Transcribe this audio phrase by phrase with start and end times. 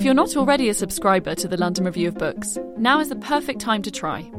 [0.00, 3.16] If you're not already a subscriber to the London Review of Books, now is the
[3.16, 4.32] perfect time to try.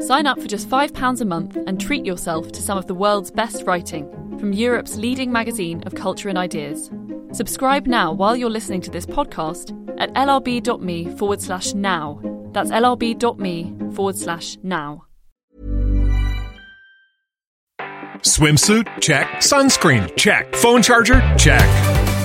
[0.00, 3.30] Sign up for just £5 a month and treat yourself to some of the world's
[3.30, 6.90] best writing from Europe's leading magazine of culture and ideas.
[7.30, 9.70] Subscribe now while you're listening to this podcast
[10.00, 12.20] at lrb.me forward slash now.
[12.50, 15.04] That's lrb.me forward slash now.
[18.22, 19.00] Swimsuit?
[19.00, 19.28] Check.
[19.34, 20.16] Sunscreen?
[20.16, 20.52] Check.
[20.56, 21.22] Phone charger?
[21.38, 21.95] Check.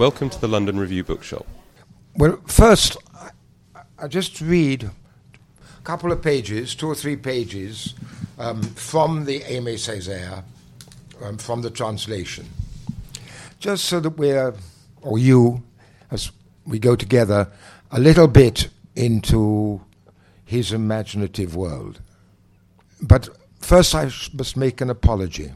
[0.00, 1.46] Welcome to the London Review Bookshop.
[2.16, 2.96] Well, first,
[3.98, 7.92] I, just read a couple of pages, two or three pages,
[8.38, 10.42] um, from the Aimé Césaire,
[11.22, 12.46] um, from the translation,
[13.58, 14.54] just so that we're,
[15.02, 15.62] or you,
[16.10, 16.32] as
[16.64, 17.52] we go together,
[17.90, 19.82] a little bit into
[20.46, 22.00] his imaginative world.
[23.02, 25.52] But first, I must make an apology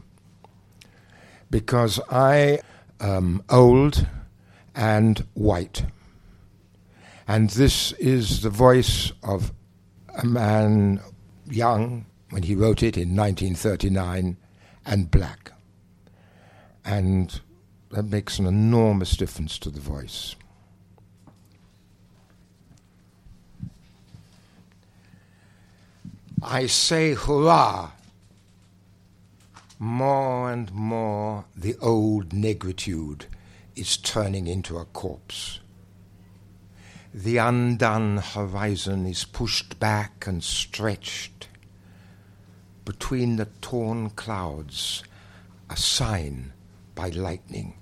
[1.49, 2.59] because I
[2.99, 4.05] am old
[4.75, 5.85] and white.
[7.27, 9.51] And this is the voice of
[10.17, 11.01] a man
[11.49, 14.37] young when he wrote it in 1939
[14.85, 15.51] and black.
[16.83, 17.39] And
[17.91, 20.35] that makes an enormous difference to the voice.
[26.43, 27.91] I say hurrah!
[29.79, 33.25] More and more the old negritude
[33.75, 35.59] is turning into a corpse.
[37.13, 41.47] The undone horizon is pushed back and stretched.
[42.83, 45.03] Between the torn clouds,
[45.69, 46.53] a sign
[46.93, 47.75] by lightning.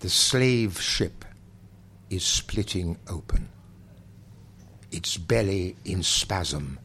[0.00, 1.24] The slave ship
[2.10, 3.48] is splitting open,
[4.90, 6.78] its belly in spasm,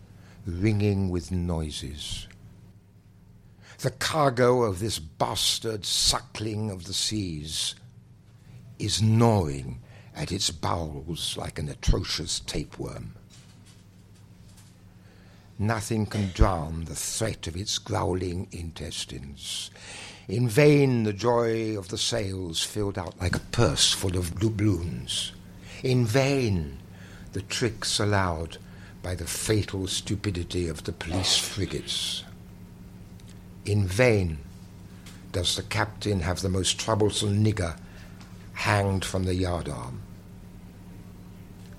[0.45, 2.26] ringing with noises.
[3.79, 7.75] The cargo of this bastard suckling of the seas
[8.79, 9.81] is gnawing
[10.15, 13.13] at its bowels like an atrocious tapeworm.
[15.59, 19.69] Nothing can drown the threat of its growling intestines.
[20.27, 25.33] In vain the joy of the sails filled out like a purse full of doubloons.
[25.83, 26.79] In vain
[27.33, 28.57] the tricks allowed
[29.03, 32.23] by the fatal stupidity of the police frigates.
[33.67, 34.38] In vain
[35.33, 37.78] does the captain have the most troublesome nigger
[38.53, 40.00] hanged from the yardarm,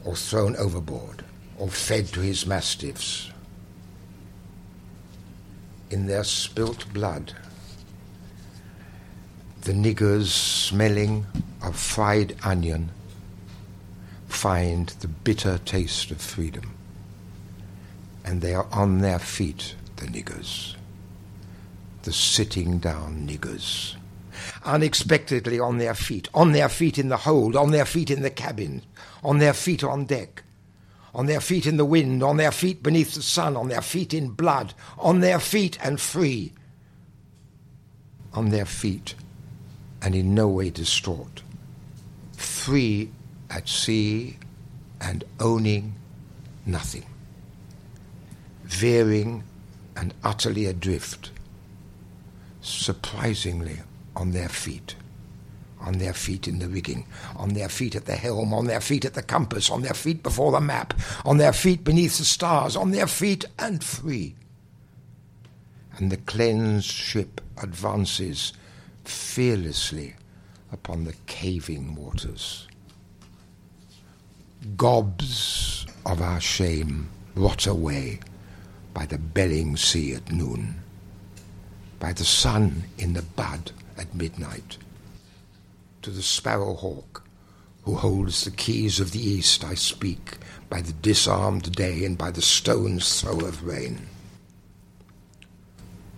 [0.04, 1.24] or thrown overboard,
[1.56, 3.30] or fed to his mastiffs.
[5.88, 7.32] In their spilt blood,
[9.62, 11.24] the niggers smelling
[11.62, 12.90] of fried onion
[14.28, 16.70] find the bitter taste of freedom,
[18.26, 20.76] and they are on their feet, the niggers
[22.02, 23.94] the sitting down niggers.
[24.64, 28.30] Unexpectedly on their feet, on their feet in the hold, on their feet in the
[28.30, 28.82] cabin,
[29.22, 30.42] on their feet on deck,
[31.14, 34.14] on their feet in the wind, on their feet beneath the sun, on their feet
[34.14, 36.52] in blood, on their feet and free,
[38.32, 39.14] on their feet
[40.02, 41.42] and in no way distraught,
[42.36, 43.10] free
[43.50, 44.36] at sea
[45.00, 45.94] and owning
[46.64, 47.06] nothing,
[48.64, 49.42] veering
[49.96, 51.30] and utterly adrift
[52.68, 53.80] surprisingly
[54.14, 54.94] on their feet.
[55.80, 57.06] On their feet in the rigging,
[57.36, 60.24] on their feet at the helm, on their feet at the compass, on their feet
[60.24, 60.92] before the map,
[61.24, 64.34] on their feet beneath the stars, on their feet and free.
[65.96, 68.52] And the cleansed ship advances
[69.04, 70.16] fearlessly
[70.72, 72.66] upon the caving waters.
[74.76, 78.18] Gobs of our shame rot away
[78.92, 80.82] by the belling sea at noon
[81.98, 84.78] by the sun in the bud at midnight.
[86.02, 87.24] To the sparrow hawk
[87.82, 92.30] who holds the keys of the east, I speak by the disarmed day and by
[92.30, 94.06] the stone's throw of rain.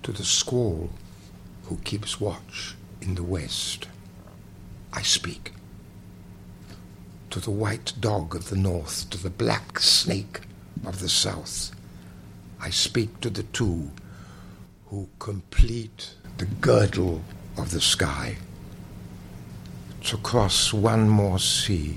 [0.03, 0.91] To the squall
[1.65, 3.87] who keeps watch in the west,
[4.93, 5.53] I speak.
[7.31, 10.41] To the white dog of the north, to the black snake
[10.85, 11.71] of the south,
[12.61, 13.91] I speak to the two
[14.91, 17.23] who complete the girdle
[17.57, 18.37] of the sky.
[20.03, 21.97] to cross one more sea,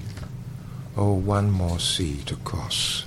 [0.98, 3.06] oh, one more sea to cross,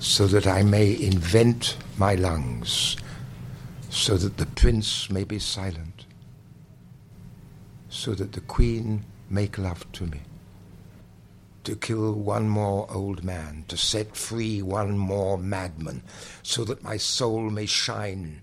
[0.00, 2.96] so that I may invent my lungs,
[3.90, 6.06] so that the prince may be silent,
[7.88, 10.20] so that the queen make love to me
[11.64, 16.00] to kill one more old man, to set free one more madman,
[16.44, 18.40] so that my soul may shine,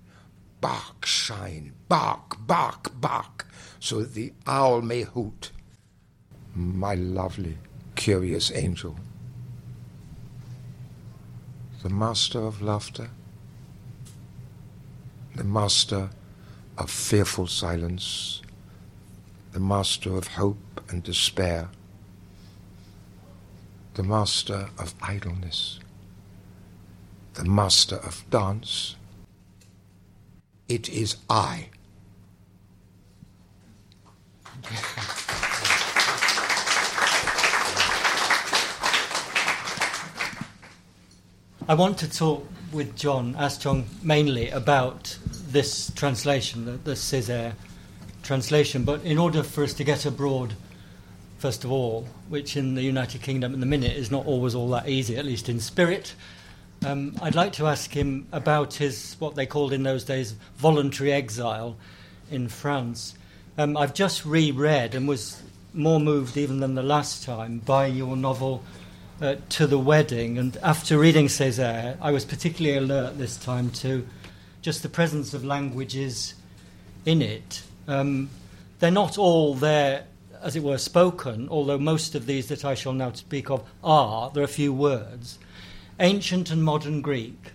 [0.63, 3.45] bark, shine, bark, bark, bark,
[3.81, 5.51] so that the owl may hoot.
[6.55, 7.57] My lovely,
[7.95, 8.95] curious angel,
[11.81, 13.09] the master of laughter,
[15.35, 16.09] the master
[16.77, 18.41] of fearful silence,
[19.51, 21.67] the master of hope and despair.
[23.95, 25.79] The master of idleness,
[27.35, 28.95] the master of dance.
[30.67, 31.69] It is I.
[41.67, 45.17] I want to talk with John, ask John mainly about
[45.47, 47.53] this translation, the, the Césaire
[48.21, 50.55] translation, but in order for us to get abroad,
[51.37, 54.69] first of all, which in the United Kingdom in the minute is not always all
[54.69, 56.15] that easy, at least in spirit.
[56.85, 61.13] Um, I'd like to ask him about his, what they called in those days, voluntary
[61.13, 61.77] exile
[62.29, 63.15] in France.
[63.57, 65.41] Um, I've just reread and was
[65.73, 68.63] more moved even than the last time by your novel
[69.21, 70.37] uh, To the Wedding.
[70.37, 74.05] And after reading Césaire, I was particularly alert this time to
[74.61, 76.33] just the presence of languages
[77.05, 77.63] in it.
[77.87, 78.29] Um,
[78.79, 80.05] they're not all there
[80.41, 84.29] as it were, spoken, although most of these that I shall now speak of are,
[84.31, 85.39] there are a few words,
[85.99, 87.51] ancient and modern Greek,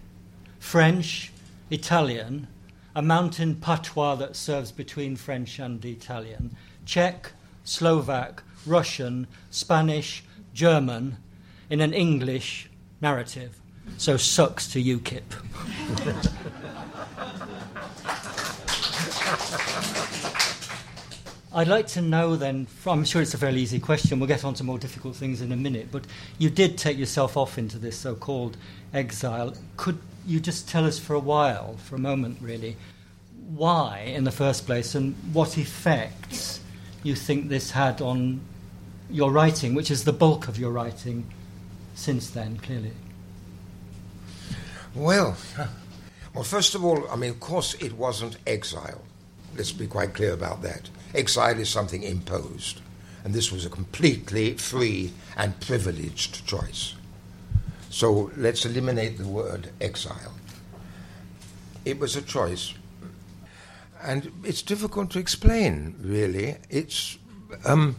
[0.58, 1.32] French,
[1.70, 2.46] Italian,
[2.94, 7.32] a mountain patois that serves between French and Italian, Czech,
[7.64, 10.24] Slovak, Russian, Spanish,
[10.54, 11.16] German,
[11.70, 12.70] in an English
[13.00, 13.60] narrative.
[13.96, 15.22] So sucks to UKIP.
[21.52, 24.52] I'd like to know then, I'm sure it's a fairly easy question, we'll get on
[24.54, 26.04] to more difficult things in a minute, but
[26.38, 28.58] you did take yourself off into this so called
[28.92, 29.54] exile.
[29.78, 32.76] Could you just tell us for a while, for a moment really,
[33.48, 36.60] why in the first place and what effects
[37.02, 38.42] you think this had on
[39.08, 41.24] your writing, which is the bulk of your writing
[41.94, 42.92] since then, clearly?
[44.94, 45.34] Well,
[46.34, 49.00] well, first of all, I mean, of course, it wasn't exile.
[49.56, 50.88] Let's be quite clear about that.
[51.14, 52.80] Exile is something imposed,
[53.24, 56.94] and this was a completely free and privileged choice.
[57.90, 60.34] So let's eliminate the word exile.
[61.84, 62.74] It was a choice.
[64.02, 66.56] And it's difficult to explain, really.
[66.70, 67.18] It's,
[67.64, 67.96] um,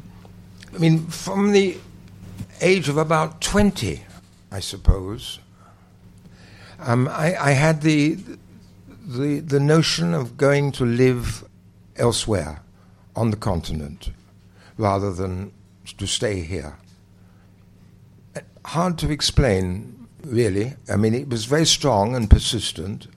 [0.74, 1.78] I mean, from the
[2.62, 4.04] age of about 20,
[4.52, 5.40] I suppose,
[6.80, 8.18] um, I, I, had the,
[9.10, 11.44] the, the notion of going to live
[11.96, 12.62] elsewhere
[13.16, 14.12] on the continent
[14.78, 15.52] rather than
[15.98, 16.78] to stay here.
[18.66, 20.76] Hard to explain, really.
[20.88, 23.08] I mean, it was very strong and persistent.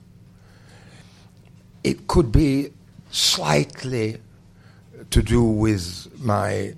[1.83, 2.71] It could be
[3.11, 4.17] slightly
[5.11, 6.73] to do with my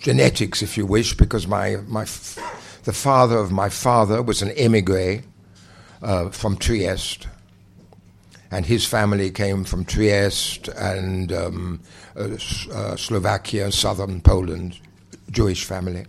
[0.00, 4.50] genetics, if you wish, because my, my f- the father of my father was an
[4.50, 5.22] emigre
[6.02, 7.26] uh, from Trieste
[8.50, 11.80] and his family came from Trieste and um,
[12.16, 12.36] uh,
[12.72, 14.78] uh, Slovakia, southern Poland,
[15.30, 16.06] Jewish family.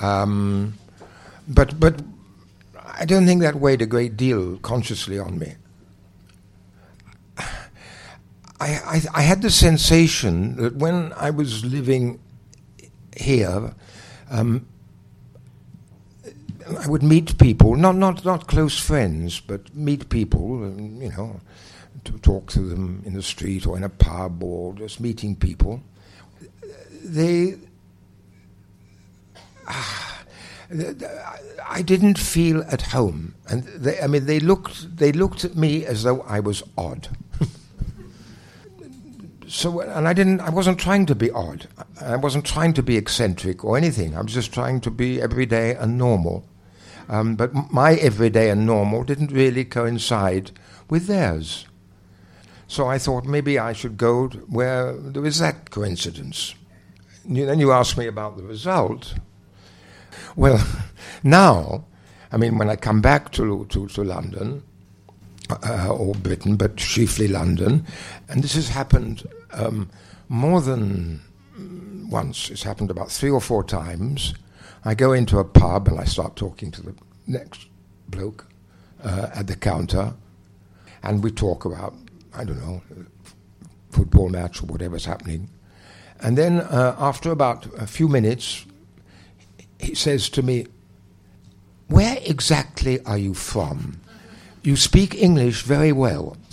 [0.00, 0.74] Um,
[1.46, 2.02] but but
[2.84, 5.54] I don't think that weighed a great deal consciously on me.
[8.60, 12.18] I, I, I had the sensation that when I was living
[13.16, 13.72] here,
[14.30, 14.66] um,
[16.76, 21.40] I would meet people, not not not close friends, but meet people, and, you know,
[22.04, 25.80] to talk to them in the street or in a pub or just meeting people.
[27.02, 27.56] They,
[29.66, 30.22] ah,
[31.68, 35.86] I didn't feel at home, and they, I mean, they looked they looked at me
[35.86, 37.08] as though I was odd.
[39.46, 41.66] so and I didn't I wasn't trying to be odd.
[42.00, 44.14] I wasn't trying to be eccentric or anything.
[44.14, 46.44] I was just trying to be everyday and normal.
[47.08, 50.50] Um, but my everyday and normal didn't really coincide
[50.90, 51.66] with theirs.
[52.66, 56.54] So I thought maybe I should go where there was that coincidence.
[57.24, 59.14] then you ask me about the result.
[60.36, 60.62] Well,
[61.22, 61.86] now,
[62.30, 64.62] I mean, when I come back to, to, to London,
[65.50, 67.86] uh, or Britain, but chiefly London,
[68.28, 69.88] and this has happened um,
[70.28, 71.22] more than
[72.10, 74.34] once, it's happened about three or four times.
[74.88, 76.94] I go into a pub and I start talking to the
[77.26, 77.66] next
[78.08, 78.46] bloke
[79.04, 80.14] uh, at the counter,
[81.02, 81.94] and we talk about,
[82.32, 82.80] I don't know,
[83.90, 85.50] football match or whatever's happening.
[86.20, 88.64] And then uh, after about a few minutes,
[89.78, 90.68] he says to me,
[91.88, 94.00] Where exactly are you from?
[94.62, 96.38] You speak English very well.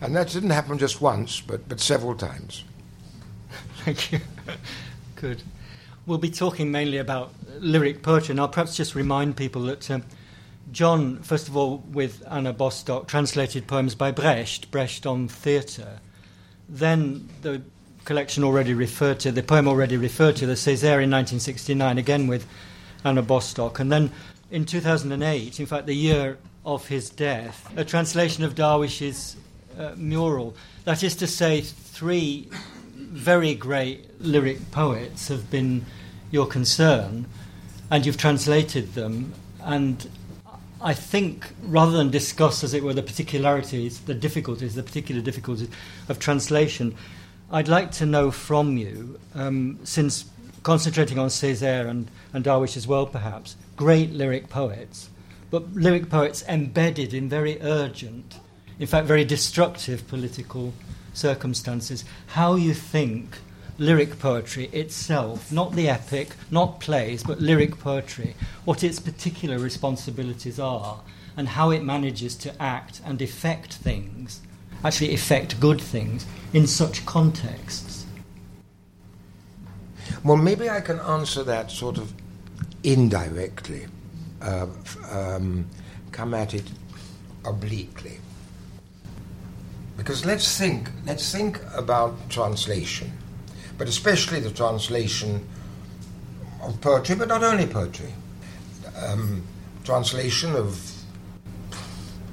[0.00, 2.62] and that didn't happen just once, but, but several times.
[3.86, 4.18] Thank you.
[5.14, 5.44] Good.
[6.06, 10.02] We'll be talking mainly about lyric poetry, and I'll perhaps just remind people that um,
[10.72, 16.00] John, first of all, with Anna Bostock, translated poems by Brecht, Brecht on theatre.
[16.68, 17.62] Then the
[18.04, 22.44] collection already referred to, the poem already referred to, the Césaire in 1969, again with
[23.04, 23.78] Anna Bostock.
[23.78, 24.10] And then
[24.50, 29.36] in 2008, in fact, the year of his death, a translation of Darwish's
[29.78, 30.56] uh, mural.
[30.82, 32.48] That is to say, three
[32.96, 35.84] very great lyric poets have been
[36.30, 37.26] your concern,
[37.90, 39.32] and you've translated them.
[39.62, 40.08] And
[40.80, 45.68] I think rather than discuss, as it were, the particularities, the difficulties, the particular difficulties
[46.08, 46.94] of translation,
[47.50, 50.24] I'd like to know from you, um, since
[50.62, 55.10] concentrating on Césaire and, and Darwish as well, perhaps, great lyric poets,
[55.50, 58.40] but lyric poets embedded in very urgent,
[58.80, 60.72] in fact, very destructive political
[61.16, 63.38] circumstances, how you think
[63.78, 70.58] lyric poetry itself, not the epic, not plays, but lyric poetry, what its particular responsibilities
[70.58, 71.00] are,
[71.36, 74.40] and how it manages to act and effect things,
[74.84, 78.06] actually effect good things, in such contexts.
[80.24, 82.12] Well, maybe I can answer that sort of
[82.82, 83.86] indirectly,
[84.40, 84.66] uh,
[85.10, 85.66] um,
[86.12, 86.64] come at it
[87.44, 88.18] obliquely.
[89.96, 93.12] Because let's think, let's think about translation
[93.78, 95.46] but especially the translation
[96.62, 98.12] of poetry, but not only poetry.
[98.96, 99.42] Um,
[99.84, 100.80] translation of,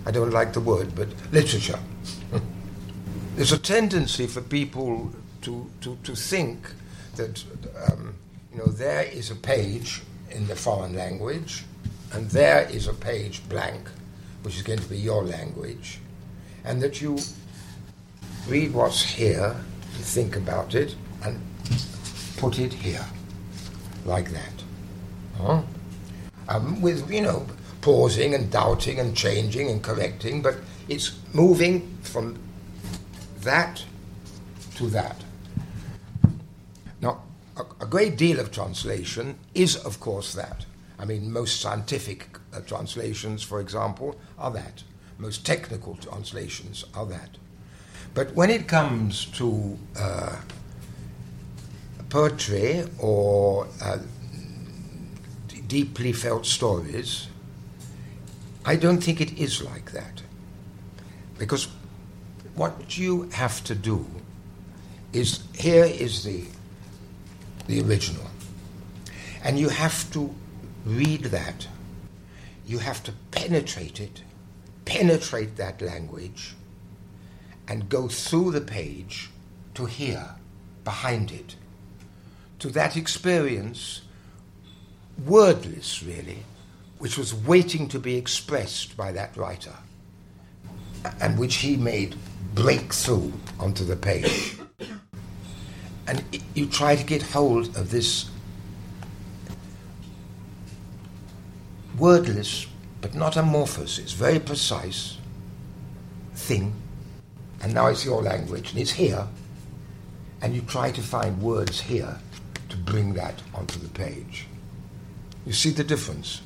[0.06, 1.80] I don't like the word, but literature.
[3.36, 6.72] There's a tendency for people to, to, to think
[7.16, 7.44] that
[7.92, 8.16] um,
[8.52, 10.02] you know, there is a page
[10.32, 11.66] in the foreign language,
[12.14, 13.90] and there is a page blank,
[14.44, 16.00] which is going to be your language,
[16.64, 17.18] and that you
[18.48, 19.56] read what's here,
[19.94, 21.42] think about it, and
[22.38, 23.06] put it here,
[24.06, 24.64] like that.
[25.38, 25.62] Huh?
[26.50, 27.48] Um, with, you know,
[27.82, 30.56] pausing and doubting and changing and correcting, but
[30.90, 32.38] it's moving from
[33.42, 33.84] that
[34.76, 35.24] to that.
[37.02, 37.24] Now,
[37.58, 40.66] a, a great deal of translation is, of course, that.
[41.00, 44.84] I mean, most scientific uh, translations, for example, are that.
[45.18, 47.38] Most technical translations are that.
[48.14, 50.36] But when it comes to uh,
[52.10, 53.98] poetry or uh,
[55.68, 57.28] deeply felt stories,
[58.66, 60.22] I don't think it is like that.
[61.40, 61.68] Because
[62.56, 64.06] what you have to do
[65.12, 66.46] is here is the,
[67.68, 68.28] the original.
[69.44, 70.34] And you have to
[70.86, 71.68] read that.
[72.66, 74.22] You have to penetrate it,
[74.86, 76.56] penetrate that language,
[77.68, 79.30] and go through the page
[79.74, 80.36] to hear
[80.84, 81.56] behind it
[82.60, 84.04] to that experience,
[85.26, 86.44] wordless really,
[86.98, 89.76] which was waiting to be expressed by that writer,
[91.20, 92.16] and which he made
[92.54, 94.58] break through onto the page.
[96.06, 96.22] And
[96.54, 98.30] you try to get hold of this
[101.98, 102.68] wordless
[103.00, 105.18] but not amorphous, it's very precise
[106.36, 106.74] thing,
[107.64, 109.26] and now it's your language, and it's here,
[110.42, 112.20] and you try to find words here
[112.68, 114.46] to bring that onto the page.
[115.46, 116.42] You see the difference?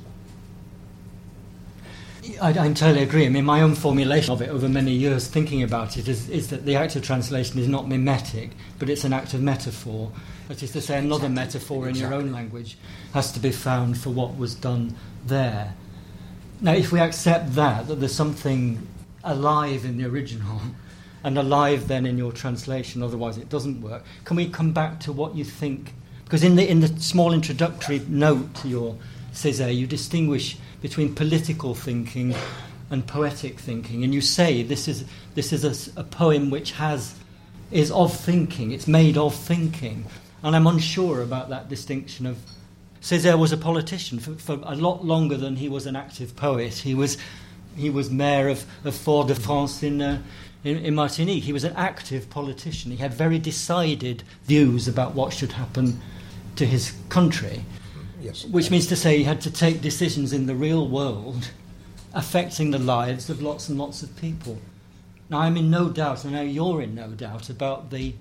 [2.40, 3.26] I, I, entirely agree.
[3.26, 6.50] I mean, my own formulation of it over many years, thinking about it, is, is
[6.50, 10.12] that the act of translation is not mimetic, but it's an act of metaphor.
[10.50, 11.36] That is to say, another exactly.
[11.36, 12.16] metaphor in exactly.
[12.16, 12.78] your own language
[13.14, 14.96] has to be found for what was done
[15.26, 15.74] there.
[16.62, 18.86] Now, if we accept that, that there's something
[19.24, 20.62] alive in the original
[21.28, 25.12] and alive then in your translation, otherwise it doesn't work, can we come back to
[25.12, 25.94] what you think
[26.28, 28.98] because in the, in the small introductory note to your
[29.32, 32.36] Césaire, you distinguish between political thinking
[32.90, 35.06] and poetic thinking, and you say this is,
[35.36, 37.16] this is a, a poem which has,
[37.72, 40.06] is of thinking, it's made of thinking.
[40.44, 42.38] And I'm unsure about that distinction of.
[43.02, 46.74] Césaire was a politician for, for a lot longer than he was an active poet.
[46.74, 47.18] He was
[47.78, 50.22] he was mayor of, of Fort-de-France in, uh,
[50.64, 51.44] in, in Martinique.
[51.44, 52.92] He was an active politician.
[52.92, 56.00] He had very decided views about what should happen
[56.56, 57.64] to his country.
[58.22, 58.46] Yes.
[58.46, 61.52] Which means to say he had to take decisions in the real world
[62.14, 64.58] affecting the lives of lots and lots of people.
[65.30, 68.16] Now, I'm in no doubt, and I know you're in no doubt, about the,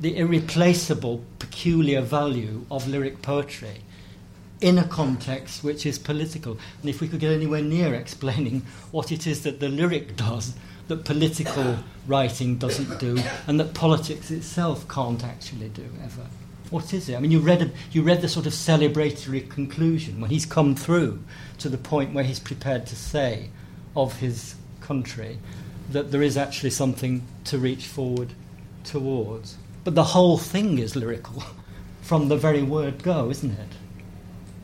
[0.00, 3.82] the irreplaceable, peculiar value of lyric poetry
[4.60, 6.58] in a context which is political.
[6.80, 10.54] And if we could get anywhere near explaining what it is that the lyric does
[10.90, 11.78] that political
[12.08, 13.16] writing doesn't do
[13.46, 16.26] and that politics itself can't actually do ever.
[16.70, 17.14] What is it?
[17.14, 20.74] I mean, you read, a, you read the sort of celebratory conclusion when he's come
[20.74, 21.22] through
[21.58, 23.50] to the point where he's prepared to say
[23.94, 25.38] of his country
[25.92, 28.32] that there is actually something to reach forward
[28.82, 29.58] towards.
[29.84, 31.44] But the whole thing is lyrical
[32.02, 33.68] from the very word go, isn't it?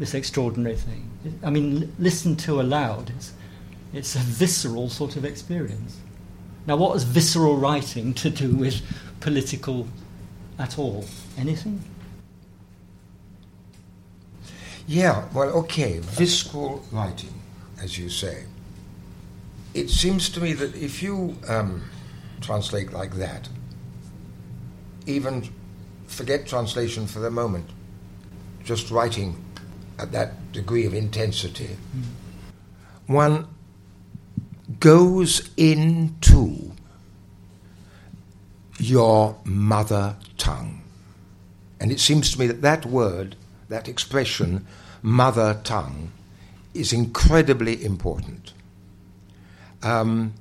[0.01, 1.09] This extraordinary thing.
[1.45, 3.11] I mean, listen to aloud.
[3.11, 3.33] It's,
[3.93, 5.99] it's a visceral sort of experience.
[6.67, 8.83] Now, what has visceral writing to do with
[9.21, 9.87] political
[10.59, 11.05] at all?
[11.39, 11.83] Anything?
[14.89, 17.35] Yeah, well, okay, visceral writing,
[17.81, 18.45] as you say.
[19.75, 21.83] It seems to me that if you um,
[22.41, 23.49] translate like that,
[25.07, 25.49] even
[26.07, 27.69] forget translation for the moment,
[28.65, 29.45] just writing
[29.99, 32.03] at that degree of intensity, mm.
[33.07, 33.47] one
[34.81, 36.73] goes into
[38.79, 40.83] your mother tongue.
[41.81, 43.37] And it seems to me that that word,
[43.69, 44.67] that expression,
[45.03, 46.11] mother tongue,
[46.75, 48.53] is incredibly important.
[49.83, 50.35] Um,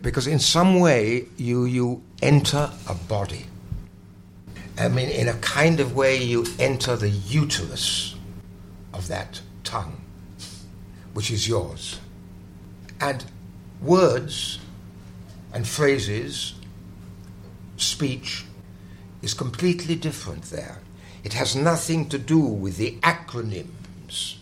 [0.00, 3.46] because in some way you, you enter a body.
[4.78, 8.16] I mean, in a kind of way, you enter the uterus
[8.94, 10.00] of that tongue,
[11.12, 12.00] which is yours.
[13.02, 13.24] And
[13.80, 14.60] words
[15.52, 16.54] and phrases,
[17.76, 18.44] speech,
[19.22, 20.78] is completely different there.
[21.24, 24.36] It has nothing to do with the acronyms,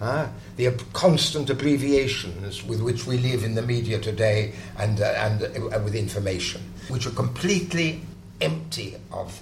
[0.00, 5.42] uh, the constant abbreviations with which we live in the media today and, uh, and
[5.42, 8.02] uh, with information, which are completely
[8.40, 9.40] empty of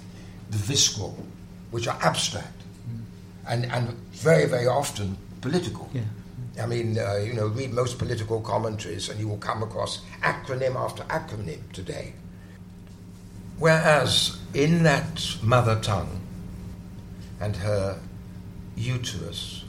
[0.49, 1.23] the visceral,
[1.69, 2.99] which are abstract mm.
[3.47, 5.87] and, and very, very often political.
[5.93, 6.01] Yeah.
[6.61, 10.75] I mean, uh, you know, read most political commentaries and you will come across acronym
[10.75, 12.13] after acronym today.
[13.59, 16.21] Whereas in that mother tongue
[17.39, 17.99] and her
[18.75, 19.65] uterus,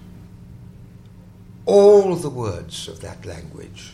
[1.65, 3.93] all the words of that language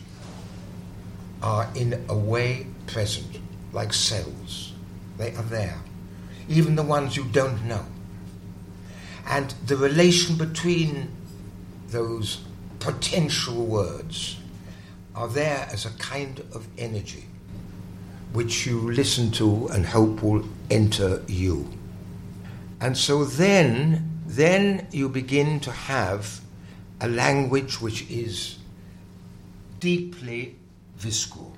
[1.41, 3.39] are in a way present,
[3.71, 4.73] like cells.
[5.17, 5.79] They are there,
[6.47, 7.85] even the ones you don't know.
[9.25, 11.11] And the relation between
[11.89, 12.43] those
[12.83, 14.37] potential words
[15.15, 17.23] are there as a kind of energy
[18.33, 21.69] which you listen to and hope will enter you.
[22.81, 26.41] And so then, then you begin to have
[26.99, 28.57] a language which is
[29.79, 30.55] deeply
[30.97, 31.55] visceral,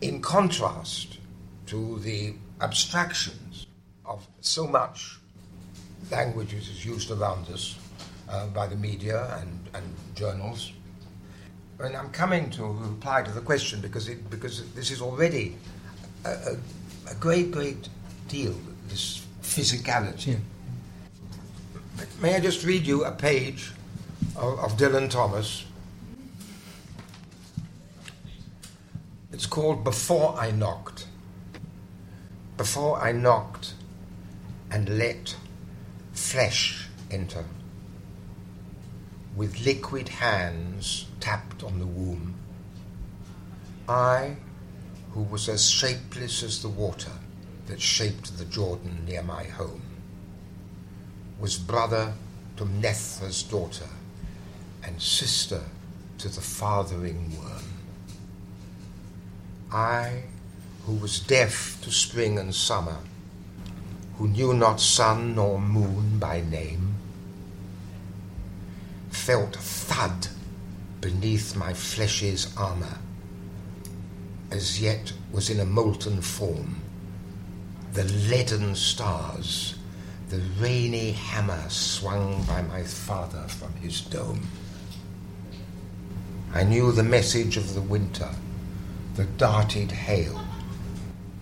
[0.00, 1.18] in contrast
[1.66, 3.66] to the abstractions
[4.04, 5.18] of so much
[6.10, 7.78] language which is used around us
[8.28, 10.72] uh, by the media and, and journals.
[11.78, 15.56] And I'm coming to reply to the question because, it, because this is already
[16.24, 16.56] a, a,
[17.10, 17.88] a great, great
[18.28, 18.54] deal,
[18.88, 20.38] this physicality.
[21.98, 22.04] Yeah.
[22.20, 23.72] May I just read you a page
[24.36, 25.64] of, of Dylan Thomas?
[29.32, 31.06] It's called Before I Knocked.
[32.56, 33.74] Before I knocked
[34.70, 35.34] and let
[36.12, 37.44] flesh enter
[39.34, 42.34] with liquid hands tapped on the womb.
[43.88, 44.36] I,
[45.12, 47.12] who was as shapeless as the water
[47.66, 49.82] that shaped the Jordan near my home,
[51.40, 52.12] was brother
[52.56, 53.88] to Mnetha's daughter
[54.84, 55.62] and sister
[56.18, 57.64] to the fathering worm.
[59.72, 60.24] I,
[60.84, 62.98] who was deaf to spring and summer,
[64.16, 66.91] who knew not sun nor moon by name,
[69.24, 70.26] felt thud
[71.00, 72.98] beneath my flesh's armour,
[74.50, 76.82] as yet was in a molten form.
[77.92, 79.76] The leaden stars,
[80.28, 84.44] the rainy hammer swung by my father from his dome.
[86.52, 88.30] I knew the message of the winter,
[89.14, 90.40] the darted hail,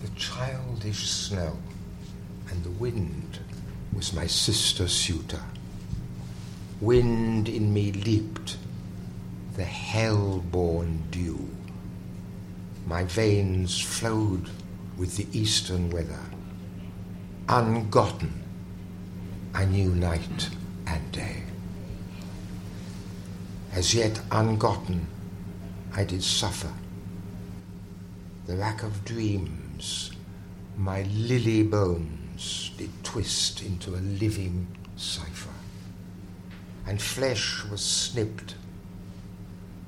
[0.03, 1.57] the childish snow,
[2.51, 3.39] and the wind
[3.91, 5.41] was my sister suitor
[6.81, 8.57] wind in me leaped,
[9.55, 11.47] the hell-born dew.
[12.87, 14.49] My veins flowed
[14.97, 16.19] with the eastern weather.
[17.47, 18.33] Ungotten,
[19.53, 20.49] I knew night
[20.87, 21.43] and day.
[23.73, 25.05] As yet ungotten,
[25.93, 26.73] I did suffer.
[28.47, 30.11] The rack of dreams,
[30.77, 35.53] my lily bones did twist into a living cipher,
[36.87, 38.55] and flesh was snipped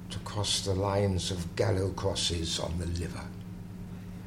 [0.10, 3.26] to cross the lines of gallow crosses on the liver,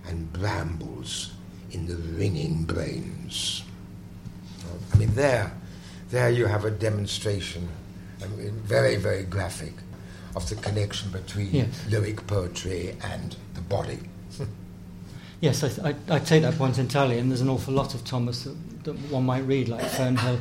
[0.06, 1.32] and brambles
[1.70, 3.62] in the ringing brains.
[4.92, 5.52] I mean, there,
[6.10, 7.68] there you have a demonstration,
[8.22, 9.74] I mean, very, very graphic,
[10.34, 11.86] of the connection between Yes.
[11.88, 14.00] lyric poetry and the body.
[15.38, 18.44] Yes, I, I, I take that point entirely, and there's an awful lot of Thomas
[18.44, 20.40] that, that one might read, like Fernhill.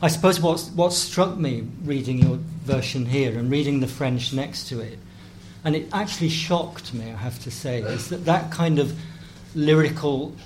[0.00, 4.68] I suppose what's, what struck me reading your version here and reading the French next
[4.68, 4.98] to it,
[5.64, 8.96] and it actually shocked me, I have to say, is that that kind of
[9.56, 10.36] lyrical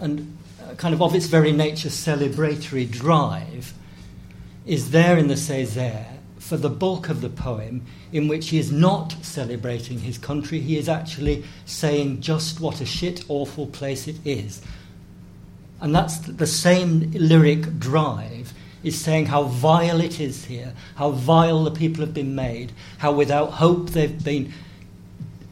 [0.00, 3.74] and uh, kind of of its very nature celebratory drive
[4.64, 8.70] is there in the Césaire for the bulk of the poem, in which he is
[8.70, 14.16] not celebrating his country, he is actually saying just what a shit awful place it
[14.24, 14.62] is.
[15.80, 18.45] And that's the same lyric drive
[18.86, 23.10] is saying how vile it is here, how vile the people have been made, how
[23.10, 24.52] without hope they've been,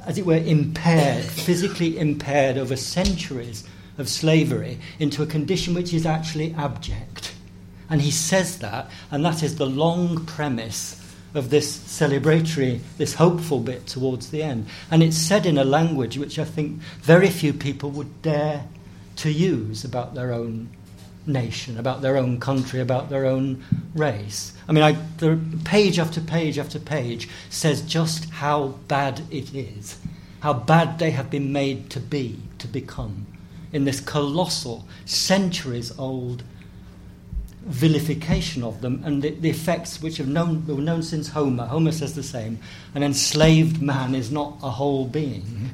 [0.07, 3.69] as it were, impaired, physically impaired over centuries
[3.99, 7.35] of slavery into a condition which is actually abject.
[7.91, 11.01] And he says that, and that is the long premise
[11.35, 14.69] of this celebratory, this hopeful bit towards the end.
[14.93, 18.65] And it's said in a language which I think very few people would dare
[19.17, 20.69] to use about their own
[21.27, 24.53] nation, about their own country, about their own race.
[24.69, 29.99] I mean, I, the page after page after page says just how bad it is,
[30.41, 33.27] how bad they have been made to be, to become,
[33.73, 36.45] in this colossal, centuries old
[37.67, 41.65] vilification of them and the, the effects which have known, were known since Homer.
[41.65, 42.59] Homer says the same.
[42.95, 45.43] An enslaved man is not a whole being.
[45.43, 45.67] Mm-hmm.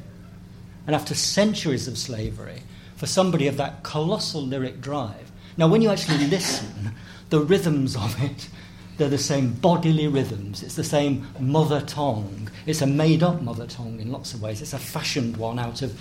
[0.87, 2.63] And after centuries of slavery,
[2.97, 6.95] for somebody of that colossal lyric drive, now when you actually listen,
[7.31, 8.49] the rhythms of it,
[8.97, 10.63] they're the same bodily rhythms.
[10.63, 12.51] It's the same mother tongue.
[12.67, 14.61] It's a made up mother tongue in lots of ways.
[14.61, 15.99] It's a fashioned one out of,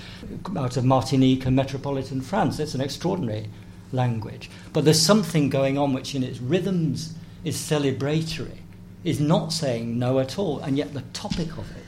[0.58, 2.60] out of Martinique and metropolitan France.
[2.60, 3.48] It's an extraordinary
[3.94, 4.50] language.
[4.74, 7.14] But there's something going on which, in its rhythms,
[7.46, 8.58] is celebratory,
[9.06, 11.88] is not saying no at all, and yet the topic of it,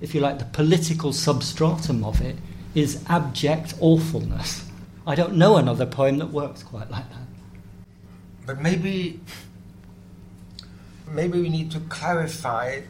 [0.00, 2.36] if you like, the political substratum of it,
[2.74, 4.70] is abject awfulness.
[5.06, 7.18] I don't know another poem that works quite like that.
[8.44, 9.20] But maybe,
[11.08, 12.80] maybe we need to clarify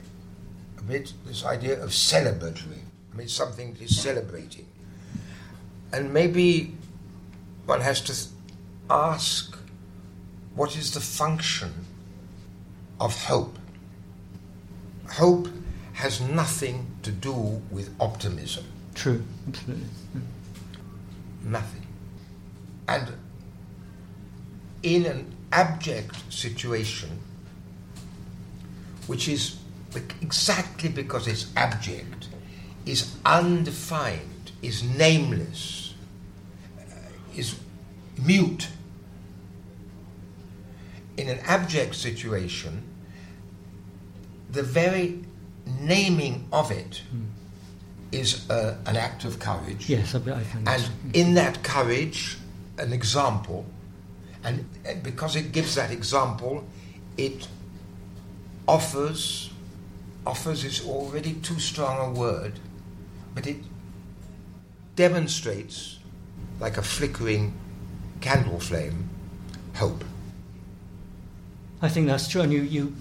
[0.78, 2.80] a bit this idea of celebratory.
[3.12, 4.66] I mean, something that is celebrating.
[5.92, 6.74] And maybe
[7.66, 8.14] one has to
[8.88, 9.56] ask
[10.54, 11.72] what is the function
[12.98, 13.58] of hope?
[15.10, 15.48] Hope
[15.92, 18.64] has nothing to do with optimism.
[18.94, 19.84] True, absolutely.
[21.44, 21.85] Nothing.
[22.88, 23.12] And
[24.82, 27.18] in an abject situation,
[29.06, 29.56] which is
[30.20, 32.28] exactly because it's abject,
[32.84, 35.94] is undefined, is nameless,
[36.78, 36.82] uh,
[37.36, 37.58] is
[38.24, 38.68] mute.
[41.16, 42.82] In an abject situation,
[44.50, 45.24] the very
[45.80, 47.02] naming of it
[48.12, 49.88] is uh, an act of courage.
[49.88, 52.38] Yes, I, I think And in that courage,
[52.78, 53.66] an example,
[54.44, 54.66] and
[55.02, 56.64] because it gives that example,
[57.16, 57.48] it
[58.68, 59.50] offers,
[60.26, 62.58] offers is already too strong a word,
[63.34, 63.56] but it
[64.94, 65.98] demonstrates,
[66.60, 67.52] like a flickering
[68.20, 69.08] candle flame,
[69.74, 70.04] hope.
[71.82, 72.40] I think that's true.
[72.40, 72.96] And you, you,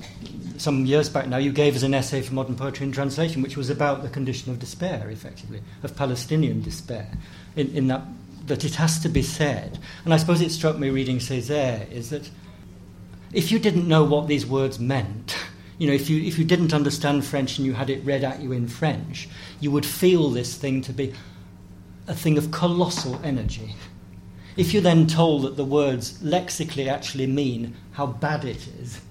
[0.58, 3.56] some years back now, you gave us an essay for modern poetry in translation, which
[3.56, 7.10] was about the condition of despair, effectively, of Palestinian despair,
[7.56, 8.02] in, in that,
[8.48, 9.80] that it has to be said.
[10.04, 12.30] And I suppose it struck me reading Césaire is that
[13.34, 15.36] if you didn't know what these words meant,
[15.78, 18.42] you know, if you, if you didn't understand French and you had it read at
[18.42, 19.28] you in French,
[19.60, 21.14] you would feel this thing to be
[22.08, 23.76] a thing of colossal energy.
[24.56, 29.02] If you're then told that the words lexically actually mean how bad it is,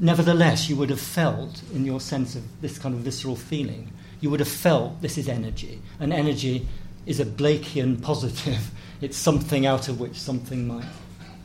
[0.00, 4.30] nevertheless, you would have felt, in your sense of this kind of visceral feeling, you
[4.30, 5.82] would have felt this is energy.
[6.00, 6.66] an energy
[7.06, 8.70] is a Blakean positive.
[8.98, 10.86] It's something out of which something might,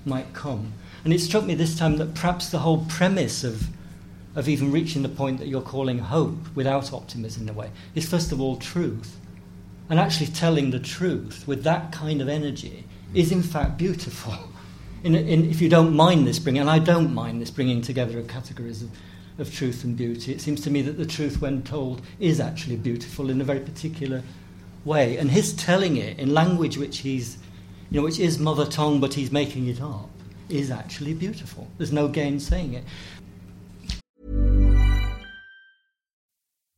[0.05, 0.71] might come.
[1.03, 3.67] And it struck me this time that perhaps the whole premise of
[4.35, 8.07] of even reaching the point that you're calling hope without optimism in a way is
[8.07, 9.17] first of all truth.
[9.89, 14.33] And actually telling the truth with that kind of energy is in fact beautiful.
[15.03, 18.19] In, in, if you don't mind this bringing, and I don't mind this bringing together
[18.19, 18.91] of categories of,
[19.39, 22.75] of truth and beauty, it seems to me that the truth, when told, is actually
[22.75, 24.21] beautiful in a very particular
[24.85, 25.17] way.
[25.17, 27.37] And his telling it in language which he's,
[27.89, 30.09] you know, which is mother tongue, but he's making it up,
[30.49, 31.67] is actually beautiful.
[31.77, 32.83] There's no gainsaying it.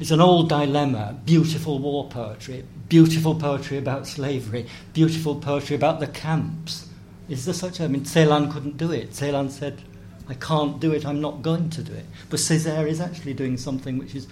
[0.00, 1.20] It's an old dilemma.
[1.26, 6.88] Beautiful war poetry, beautiful poetry about slavery, beautiful poetry about the camps.
[7.28, 7.84] Is there such a.
[7.84, 9.10] I mean, Celan couldn't do it.
[9.10, 9.82] Celan said,
[10.26, 12.06] I can't do it, I'm not going to do it.
[12.30, 14.26] But Césaire is actually doing something which is,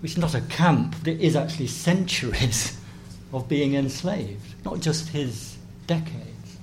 [0.00, 2.78] which is not a camp, but it is actually centuries
[3.32, 6.58] of being enslaved, not just his decades.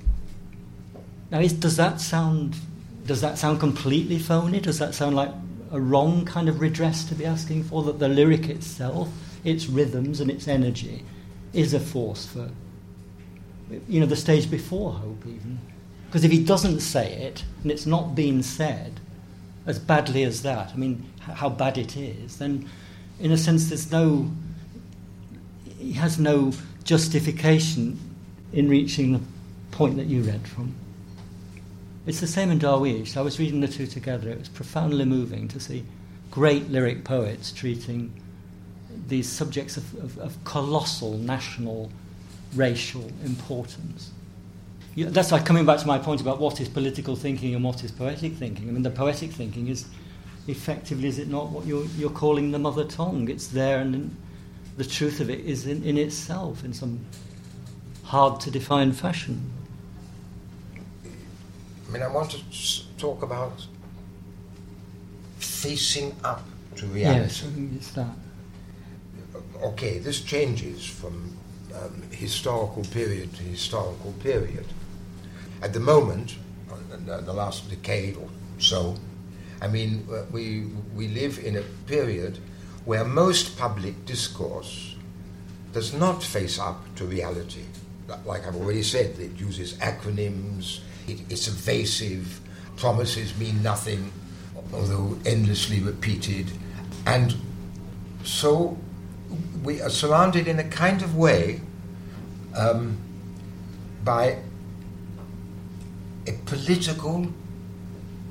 [1.32, 2.56] Now, is, does that sound
[3.06, 4.60] does that sound completely phony?
[4.60, 5.32] Does that sound like
[5.74, 7.84] a wrong kind of redress to be asking for?
[7.84, 9.10] That the lyric itself,
[9.44, 11.04] its rhythms and its energy,
[11.52, 12.50] is a force for,
[13.90, 15.60] you know, the stage before hope, even.
[16.06, 19.00] Because if he doesn't say it, and it's not being said
[19.66, 22.70] as badly as that, I mean, how bad it is, then
[23.20, 24.30] in a sense there's no,
[25.80, 28.00] he has no justification
[28.52, 29.22] in reaching the
[29.72, 30.76] point that you read from.
[32.06, 33.16] It's the same in Darwish.
[33.16, 34.30] I was reading the two together.
[34.30, 35.86] It was profoundly moving to see
[36.32, 38.12] great lyric poets treating
[39.08, 41.92] these subjects of, of, of colossal national,
[42.56, 44.12] racial importance.
[44.96, 47.92] That's like coming back to my point about what is political thinking and what is
[47.92, 48.70] poetic thinking.
[48.70, 49.86] I mean, the poetic thinking is
[50.48, 53.30] effectively, is it not what you're, you're calling the mother tongue?
[53.30, 54.16] It's there, and
[54.78, 57.00] the truth of it is in, in itself in some
[58.04, 59.52] hard to define fashion.
[61.94, 63.68] I mean, I want to talk about
[65.38, 66.44] facing up
[66.78, 67.46] to reality.
[67.76, 67.96] Yes.
[69.62, 71.38] Okay, this changes from
[71.76, 74.66] um, historical period to historical period.
[75.62, 76.36] At the moment,
[76.72, 78.28] uh, the last decade or
[78.58, 78.96] so,
[79.62, 82.40] I mean, uh, we, we live in a period
[82.86, 84.96] where most public discourse
[85.74, 87.66] does not face up to reality.
[88.26, 92.40] Like I've already said, it uses acronyms, it, it's evasive,
[92.78, 94.12] promises mean nothing,
[94.74, 96.52] although endlessly repeated.
[97.06, 97.36] And
[98.24, 98.78] so
[99.64, 101.62] we are surrounded in a kind of way
[102.56, 102.98] um,
[104.04, 104.40] by
[106.28, 107.28] a political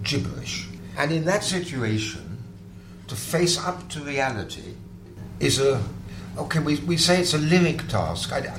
[0.03, 0.69] gibberish.
[0.97, 2.39] And in that situation,
[3.09, 4.75] to face up to reality
[5.41, 5.83] is a,
[6.39, 8.33] okay, we, we say it's a lyric task.
[8.33, 8.59] I,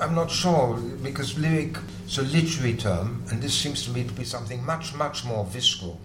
[0.00, 4.12] I'm not sure, because lyric it's a literary term, and this seems to me to
[4.12, 5.98] be something much, much more visceral,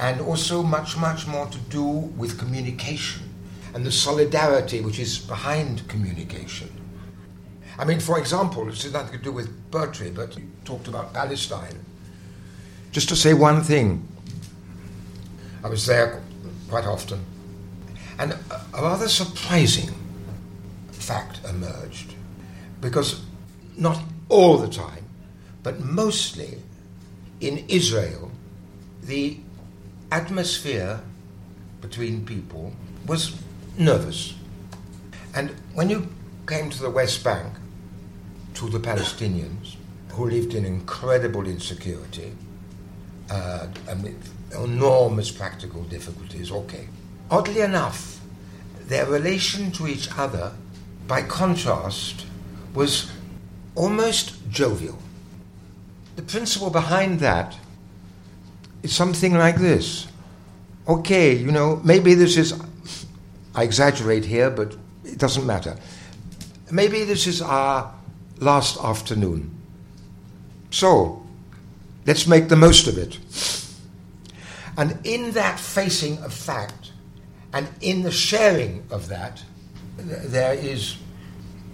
[0.00, 3.22] and also much, much more to do with communication
[3.74, 6.70] and the solidarity which is behind communication.
[7.78, 11.12] I mean, for example, this has nothing to do with poetry, but you talked about
[11.12, 11.78] Palestine.
[12.90, 14.08] Just to say one thing,
[15.62, 16.22] I was there
[16.70, 17.20] quite often,
[18.18, 19.90] and a rather surprising
[20.90, 22.14] fact emerged,
[22.80, 23.22] because
[23.76, 25.04] not all the time
[25.68, 26.56] but mostly
[27.42, 28.32] in Israel,
[29.02, 29.36] the
[30.10, 30.98] atmosphere
[31.82, 32.72] between people
[33.06, 33.36] was
[33.76, 34.34] nervous.
[35.34, 36.08] And when you
[36.46, 37.52] came to the West Bank,
[38.54, 39.76] to the Palestinians,
[40.12, 42.32] who lived in incredible insecurity
[43.28, 43.66] uh,
[44.54, 46.88] enormous practical difficulties, okay.
[47.30, 48.22] Oddly enough,
[48.86, 50.54] their relation to each other,
[51.06, 52.24] by contrast,
[52.72, 53.10] was
[53.74, 54.98] almost jovial.
[56.18, 57.56] The principle behind that
[58.82, 60.08] is something like this.
[60.88, 62.60] Okay, you know, maybe this is,
[63.54, 65.76] I exaggerate here, but it doesn't matter.
[66.72, 67.94] Maybe this is our
[68.38, 69.54] last afternoon.
[70.72, 71.24] So,
[72.04, 73.16] let's make the most of it.
[74.76, 76.90] And in that facing of fact,
[77.52, 79.40] and in the sharing of that,
[79.96, 80.96] there is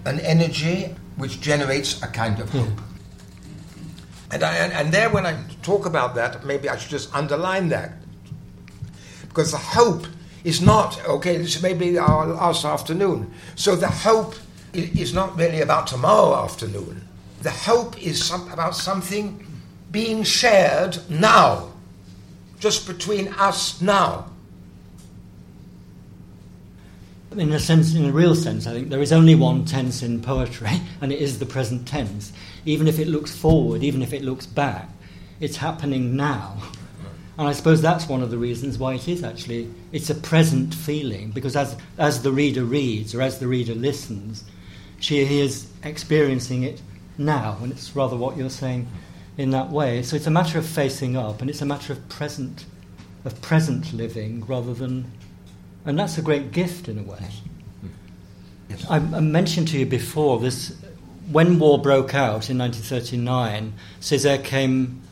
[0.05, 2.79] an energy which generates a kind of hope.
[4.31, 7.93] And, I, and, there, when I talk about that, maybe I should just underline that.
[9.29, 10.07] Because the hope
[10.45, 13.33] is not, okay, this may be our last afternoon.
[13.55, 14.35] So the hope
[14.73, 17.07] is not really about tomorrow afternoon.
[17.43, 19.47] The hope is some, about something
[19.91, 21.71] being shared now,
[22.59, 24.31] just between us now.
[27.39, 30.21] in a sense, in a real sense, I think there is only one tense in
[30.21, 32.33] poetry, and it is the present tense.
[32.65, 34.89] Even if it looks forward, even if it looks back,
[35.41, 36.57] it's happening now.
[37.37, 40.73] And I suppose that's one of the reasons why it is actually it's a present
[40.73, 44.45] feeling because as as the reader reads or as the reader listens,
[45.01, 46.81] she is experiencing it
[47.19, 48.89] now, and it's rather what you're saying
[49.37, 50.03] in that way.
[50.03, 52.67] So it's a matter of facing up, and it's a matter of present
[53.25, 55.11] of present living rather than
[55.85, 57.31] and that's a great gift in a way.
[58.69, 58.87] Yes.
[58.89, 60.75] I, I, mentioned to you before this
[61.31, 65.03] when war broke out in 1939, Césaire came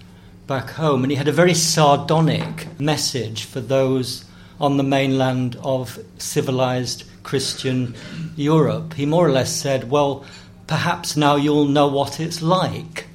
[0.47, 4.25] back home and he had a very sardonic message for those
[4.61, 7.95] on the mainland of civilized Christian
[8.37, 8.95] Europe.
[8.95, 10.25] He more or less said, Well,
[10.67, 13.07] perhaps now you'll know what it's like.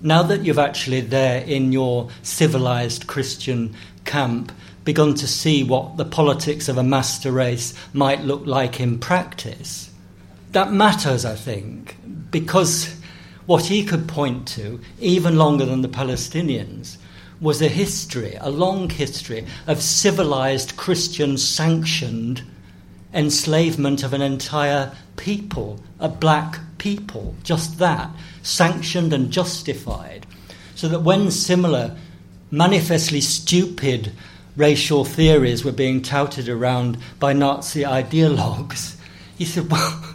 [0.00, 3.74] Now that you've actually there in your civilized Christian
[4.04, 4.52] camp,
[4.84, 9.91] begun to see what the politics of a master race might look like in practice.
[10.52, 11.96] That matters, I think,
[12.30, 12.94] because
[13.46, 16.98] what he could point to, even longer than the Palestinians,
[17.40, 22.42] was a history, a long history of civilized Christian sanctioned
[23.14, 28.10] enslavement of an entire people, a black people, just that,
[28.42, 30.26] sanctioned and justified.
[30.74, 31.96] So that when similar,
[32.50, 34.12] manifestly stupid
[34.54, 38.96] racial theories were being touted around by Nazi ideologues,
[39.36, 40.14] he said, Well,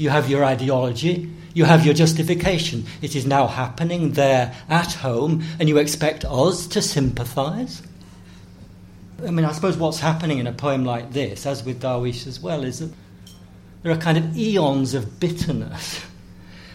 [0.00, 2.86] you have your ideology, you have your justification.
[3.02, 7.82] It is now happening there at home, and you expect us to sympathize?
[9.26, 12.40] I mean, I suppose what's happening in a poem like this, as with Darwish as
[12.40, 12.90] well, is that
[13.82, 16.02] there are kind of eons of bitterness.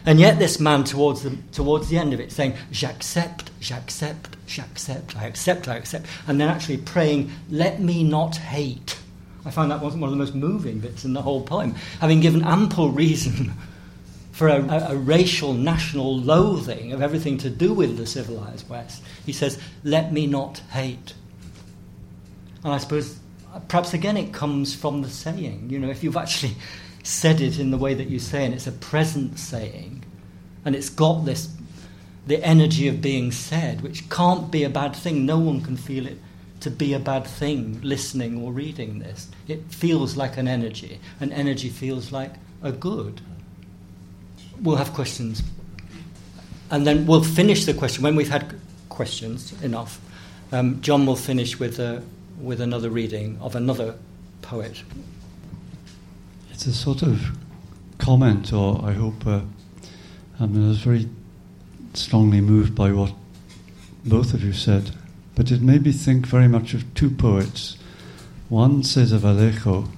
[0.05, 5.17] And yet, this man, towards the, towards the end of it, saying, J'accepte, j'accepte, j'accept,
[5.17, 8.99] I accept, I accept, and then actually praying, let me not hate.
[9.45, 11.75] I find that one of the most moving bits in the whole poem.
[12.01, 13.53] Having given ample reason
[14.31, 19.31] for a, a, racial, national loathing of everything to do with the civilized West, he
[19.31, 21.13] says, let me not hate.
[22.63, 23.19] And I suppose
[23.53, 25.67] uh, perhaps again it comes from the saying.
[25.69, 26.55] You know, if you've actually
[27.03, 30.03] said it in the way that you say, and it's a present saying,
[30.65, 31.53] and it's got this
[32.25, 35.27] the energy of being said, which can't be a bad thing.
[35.27, 36.17] No one can feel it
[36.65, 39.29] to be a bad thing listening or reading this.
[39.47, 43.21] It feels like an energy, and energy feels like a good.
[44.59, 45.43] We'll have questions.
[46.71, 48.03] And then we'll finish the question.
[48.03, 50.01] When we've had questions enough,
[50.51, 52.01] um, John will finish with, a,
[52.41, 53.93] with another reading of another
[54.41, 54.81] poet.
[56.51, 57.37] It's a sort of
[57.99, 59.41] comment, or I hope, uh,
[60.39, 61.07] I mean, I was very
[61.93, 63.13] strongly moved by what
[64.03, 64.89] both of you said,
[65.35, 67.77] but it made me think very much of two poets.
[68.49, 69.89] One, Cesar Vallejo,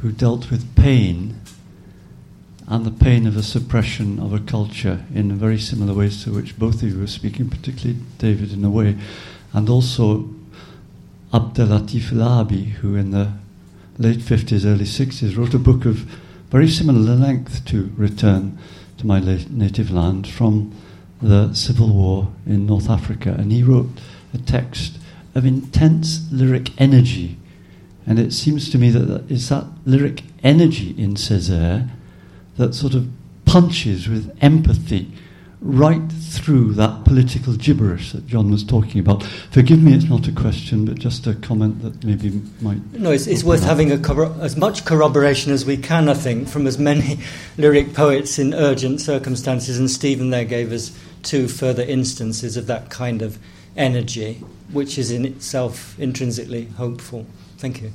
[0.00, 1.40] who dealt with pain
[2.66, 6.58] and the pain of a suppression of a culture in very similar ways to which
[6.58, 8.96] both of you were speaking, particularly David in a way,
[9.54, 10.28] and also
[11.32, 13.32] Abdellatif El-Arabi, who in the
[13.96, 16.06] late 50s, early 60s wrote a book of
[16.50, 18.58] very similar length to Return
[18.98, 20.74] to My Native Land from
[21.22, 23.88] the civil war in North Africa, and he wrote
[24.32, 24.98] a text
[25.34, 27.36] of intense lyric energy.
[28.06, 31.88] And it seems to me that it's that lyric energy in Césaire
[32.56, 33.08] that sort of
[33.44, 35.12] punches with empathy
[35.60, 39.24] right through that political gibberish that John was talking about.
[39.50, 42.80] Forgive me, it's not a question, but just a comment that maybe might.
[42.92, 43.68] No, it's, it's worth up.
[43.68, 43.98] having a
[44.40, 47.18] as much corroboration as we can, I think, from as many
[47.58, 49.78] lyric poets in urgent circumstances.
[49.78, 53.38] And Stephen there gave us two further instances of that kind of
[53.78, 57.26] energy, which is in itself intrinsically hopeful.
[57.56, 57.92] Thank you.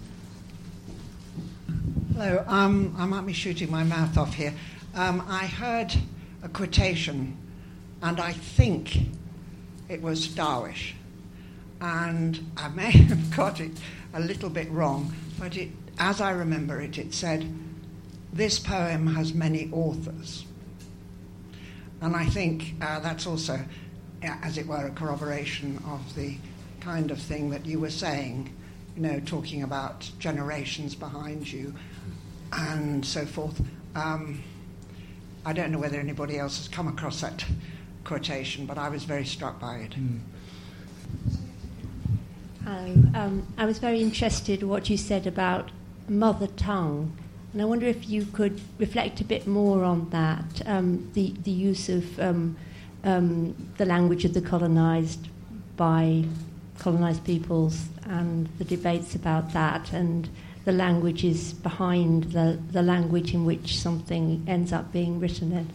[2.13, 4.53] Hello, um, I might be shooting my mouth off here.
[4.95, 5.93] Um, I heard
[6.41, 7.38] a quotation
[8.01, 8.97] and I think
[9.89, 10.93] it was Darwish.
[11.81, 13.71] and I may have got it
[14.13, 15.69] a little bit wrong, but it,
[15.99, 17.51] as I remember it, it said,
[18.31, 20.45] This poem has many authors.
[22.01, 23.59] And I think uh, that's also,
[24.24, 26.38] as it were, a corroboration of the
[26.80, 28.53] kind of thing that you were saying,
[28.95, 31.74] you know, talking about generations behind you
[32.51, 33.61] and so forth.
[33.95, 34.43] Um,
[35.45, 37.43] I don't know whether anybody else has come across that
[38.03, 39.91] quotation, but I was very struck by it.
[39.91, 40.19] Mm.
[42.65, 45.71] Um, I was very interested in what you said about
[46.07, 47.17] mother tongue,
[47.51, 51.51] and I wonder if you could reflect a bit more on that, um, the, the
[51.51, 52.19] use of
[53.04, 55.28] um, the language of the colonised
[55.76, 56.24] by
[56.80, 60.30] colonised peoples and the debates about that and
[60.66, 65.70] the languages behind the, the language in which something ends up being written in.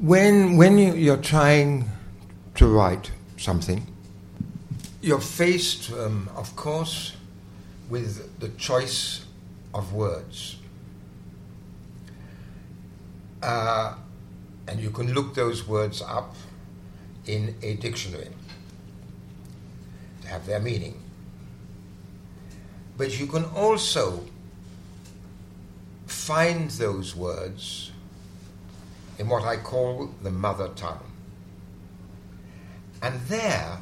[0.00, 1.88] When, when you, you're trying
[2.56, 3.86] to write something,
[5.00, 7.16] you're faced, um, of course,
[7.88, 9.24] with the choice
[9.74, 10.56] of words.
[13.42, 13.94] Uh,
[14.68, 16.34] and you can look those words up
[17.26, 18.28] in a dictionary
[20.22, 21.00] to have their meaning.
[22.96, 24.24] But you can also
[26.06, 27.90] find those words
[29.18, 31.10] in what I call the mother tongue.
[33.02, 33.78] And there,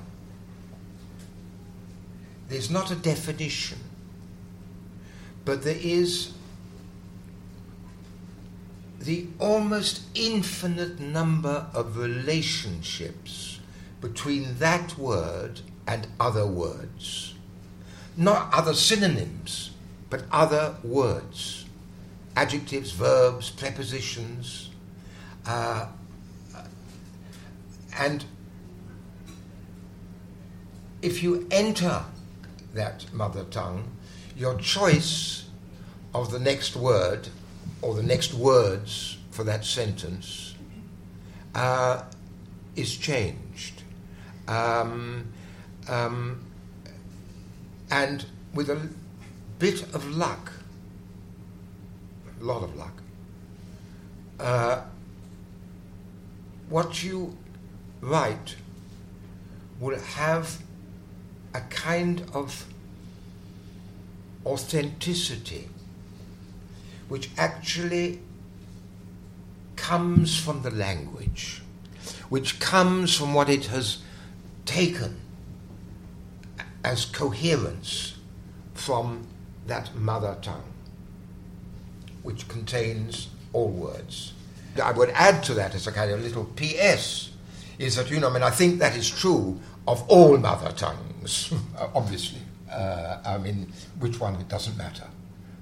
[2.49, 3.79] there's not a definition,
[5.45, 6.33] but there is
[9.01, 13.59] the almost infinite number of relationships
[14.01, 17.35] between that word and other words.
[18.17, 19.71] Not other synonyms,
[20.11, 21.65] but other words.
[22.37, 24.71] Adjectives, verbs, prepositions.
[25.47, 25.87] Uh,
[27.99, 28.25] and
[31.01, 32.05] if you enter
[32.75, 33.91] that mother tongue,
[34.37, 35.49] your choice
[36.15, 37.29] of the next word
[37.83, 40.55] or the next words for that sentence
[41.55, 42.03] uh,
[42.77, 43.83] is changed.
[44.49, 45.33] Um,
[45.89, 46.45] um,
[47.91, 48.25] and
[48.55, 48.89] with a
[49.59, 50.53] bit of luck,
[52.41, 53.03] a lot of luck,
[54.39, 54.83] uh,
[56.69, 57.37] what you
[58.01, 58.57] write
[59.79, 60.59] will have
[61.55, 62.65] a kind of
[64.47, 65.69] authenticity
[67.11, 68.21] which actually
[69.75, 71.61] comes from the language,
[72.29, 73.99] which comes from what it has
[74.65, 75.21] taken
[76.85, 78.17] as coherence
[78.75, 79.27] from
[79.67, 80.73] that mother tongue,
[82.23, 84.33] which contains all words.
[84.81, 87.31] I would add to that as a kind of little PS
[87.81, 89.59] is that, you know, I mean, I think that is true
[89.89, 91.53] of all mother tongues,
[91.95, 92.39] obviously.
[92.71, 95.09] Uh, I mean, which one, it doesn't matter.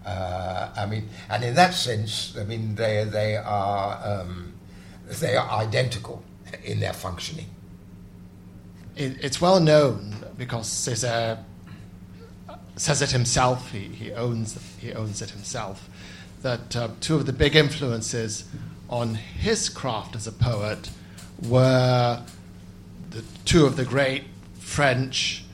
[0.09, 4.55] Uh, I mean, and in that sense, I mean, they, they, are, um,
[5.21, 6.23] they are identical
[6.65, 7.47] in their functioning.
[8.97, 11.39] It, it's well known because Césaire
[12.77, 15.91] says it himself, he, he, owns, he owns it himself,
[16.41, 18.45] that uh, two of the big influences
[18.89, 20.89] on his craft as a poet
[21.47, 22.23] were
[23.11, 24.25] the two of the great
[24.59, 25.45] French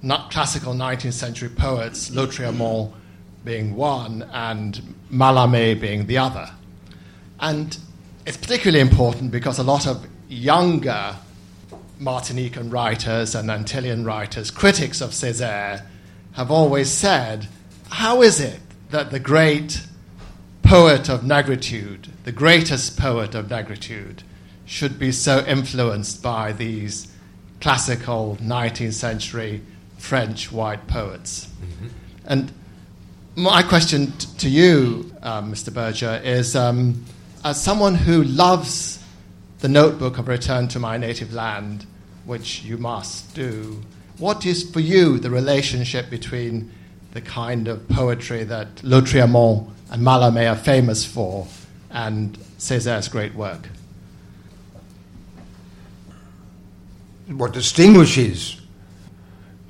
[0.00, 2.94] not classical 19th century poets, Lautréamont
[3.44, 6.50] being one and Mallarmé being the other.
[7.38, 7.76] And
[8.26, 11.16] it's particularly important because a lot of younger
[12.00, 15.84] Martinican writers and Antillean writers, critics of Césaire,
[16.32, 17.48] have always said,
[17.90, 18.60] How is it
[18.90, 19.82] that the great
[20.62, 24.20] poet of negritude, the greatest poet of negritude,
[24.64, 27.08] should be so influenced by these
[27.60, 29.62] classical 19th century
[29.98, 31.46] French white poets?
[31.46, 31.88] Mm-hmm.
[32.24, 32.52] And
[33.36, 35.72] my question t- to you, uh, Mr.
[35.72, 37.04] Berger, is um,
[37.44, 39.02] as someone who loves
[39.60, 41.86] the notebook of Return to My Native Land,
[42.24, 43.82] which you must do,
[44.18, 46.72] what is for you the relationship between
[47.12, 51.46] the kind of poetry that Lautréamont and Mallarmé are famous for
[51.90, 53.68] and Césaire's great work?
[57.28, 58.60] What distinguishes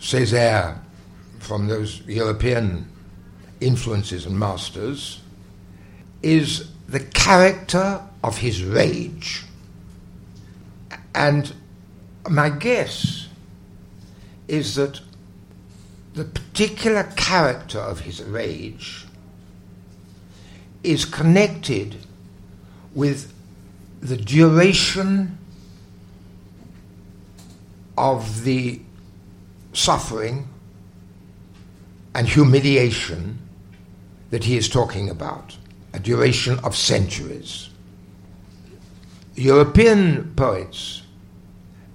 [0.00, 0.78] Césaire
[1.40, 2.86] from those European
[3.60, 5.20] influences and masters
[6.22, 9.44] is the character of his rage.
[11.14, 11.52] And
[12.28, 13.28] my guess
[14.48, 15.00] is that
[16.14, 19.06] the particular character of his rage
[20.82, 21.96] is connected
[22.94, 23.32] with
[24.00, 25.38] the duration
[27.96, 28.80] of the
[29.72, 30.48] suffering
[32.14, 33.38] and humiliation
[34.30, 35.56] that he is talking about,
[35.92, 37.68] a duration of centuries.
[39.34, 41.02] European poets,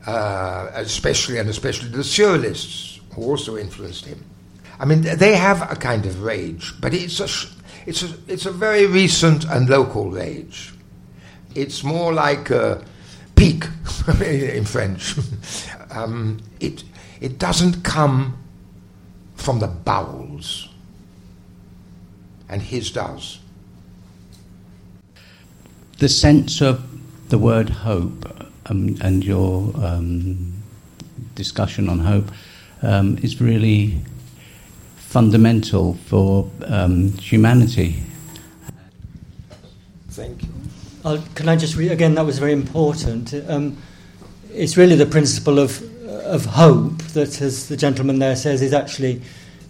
[0.06, 4.24] uh, especially and especially the surrealists, who also influenced him,
[4.80, 7.28] I mean, they have a kind of rage, but it's a,
[7.86, 10.74] it's a, it's a very recent and local rage.
[11.56, 12.84] It's more like a
[13.36, 13.66] pique
[14.22, 15.16] in French.
[15.92, 16.84] um, it,
[17.22, 18.38] it doesn't come
[19.36, 20.70] from the bowels,
[22.50, 23.40] and his does.
[25.98, 26.84] The sense of
[27.30, 30.54] the word hope um, and your um,
[31.36, 32.32] discussion on hope
[32.82, 34.00] um, is really
[34.98, 38.04] fundamental for um, humanity.
[40.10, 40.50] Thank you.
[41.04, 42.16] Uh, can I just read again?
[42.16, 43.34] That was very important.
[43.48, 43.78] Um,
[44.52, 45.82] it's really the principle of
[46.26, 49.22] of hope that, as the gentleman there says, is actually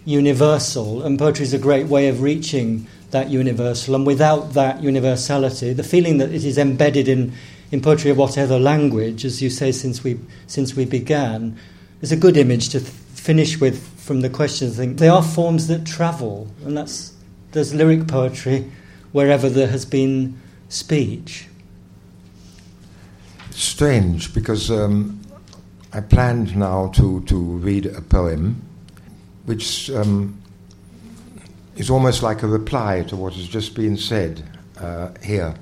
[0.06, 3.94] universal, and poetry is a great way of reaching that universal.
[3.94, 7.34] And without that universality, the feeling that it is embedded in
[7.72, 11.58] in poetry of whatever language, as you say, since we since we began,
[12.00, 14.68] is a good image to th- finish with from the question.
[14.68, 17.12] I think they are forms that travel, and that's
[17.52, 18.70] there's lyric poetry
[19.12, 21.48] wherever there has been speech.
[23.50, 25.20] Strange, because um,
[25.92, 28.65] I planned now to, to read a poem
[29.46, 30.36] which um,
[31.76, 34.42] is almost like a reply to what has just been said
[34.78, 35.54] uh, here,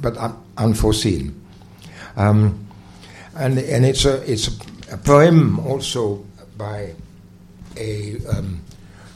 [0.00, 1.40] but un- unforeseen.
[2.16, 2.66] Um,
[3.36, 4.48] and, and it's, a, it's
[4.90, 6.24] a, poem also
[6.56, 6.94] by
[7.76, 8.62] a um,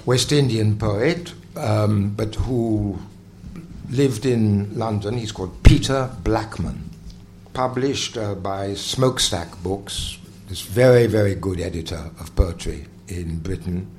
[0.07, 2.99] West Indian poet, um, but who
[3.89, 5.17] lived in London.
[5.17, 6.91] He's called Peter Blackman,
[7.55, 13.91] published uh, by Smokestack Books, this very, very good editor of poetry in Britain,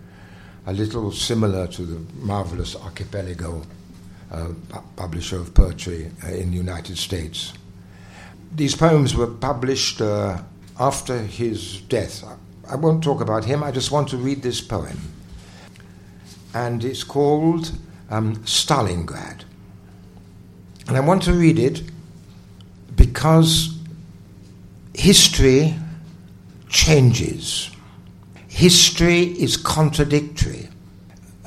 [0.66, 3.64] a little similar to the marvelous Archipelago
[4.32, 7.54] uh, pu- publisher of poetry uh, in the United States.
[8.56, 10.42] These poems were published uh,
[10.80, 12.24] after his death.
[12.70, 14.98] I won't talk about him, I just want to read this poem.
[16.54, 17.72] And it's called
[18.10, 19.44] um, Stalingrad.
[20.88, 21.84] And I want to read it
[22.96, 23.78] because
[24.94, 25.76] history
[26.70, 27.72] changes.
[28.62, 30.70] History is contradictory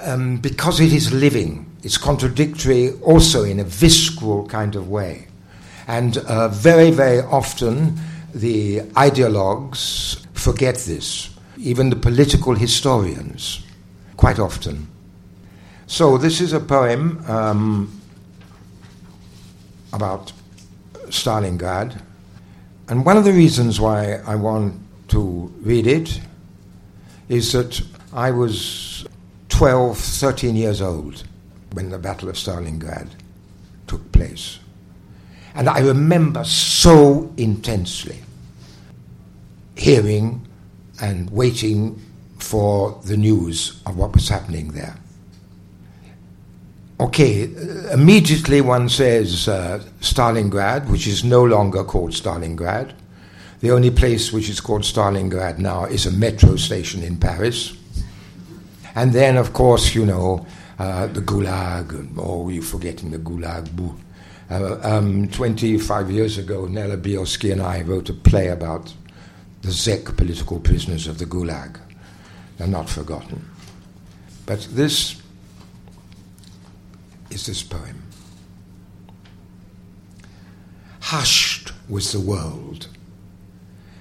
[0.02, 1.64] um, because it is living.
[1.84, 5.28] It's contradictory also in a visceral kind of way.
[5.86, 8.00] And uh, very, very often
[8.34, 13.64] the ideologues forget this, even the political historians,
[14.16, 14.88] quite often.
[15.86, 18.02] So, this is a poem um,
[19.92, 20.32] about
[21.10, 22.02] Stalingrad.
[22.88, 24.74] And one of the reasons why I want
[25.10, 26.18] to read it
[27.28, 27.80] is that
[28.12, 29.06] I was
[29.48, 31.24] 12, 13 years old
[31.72, 33.08] when the Battle of Stalingrad
[33.86, 34.58] took place.
[35.54, 38.18] And I remember so intensely
[39.76, 40.46] hearing
[41.00, 42.00] and waiting
[42.38, 44.96] for the news of what was happening there.
[47.00, 47.50] Okay,
[47.92, 52.92] immediately one says uh, Stalingrad, which is no longer called Stalingrad.
[53.64, 57.74] The only place which is called Stalingrad now is a metro station in Paris.
[58.94, 60.46] And then, of course, you know,
[60.78, 63.74] uh, the Gulag, oh, you're forgetting the Gulag.
[63.74, 63.98] Boo.
[64.50, 68.92] Uh, um, 25 years ago, Nella Bielski and I wrote a play about
[69.62, 71.80] the Zek political prisoners of the Gulag.
[72.58, 73.48] They're not forgotten.
[74.44, 75.22] But this
[77.30, 78.02] is this poem.
[81.00, 82.88] Hushed was the world,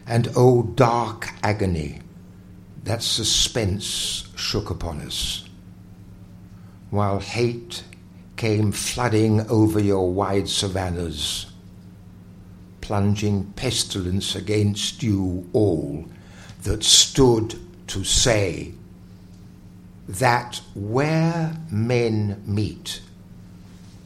[0.07, 1.99] and oh, dark agony,
[2.83, 5.47] that suspense shook upon us,
[6.89, 7.83] while hate
[8.35, 11.45] came flooding over your wide savannas,
[12.81, 16.05] plunging pestilence against you all
[16.63, 17.55] that stood
[17.87, 18.73] to say
[20.07, 23.01] that where men meet,